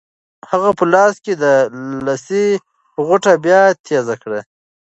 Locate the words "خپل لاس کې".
0.75-1.33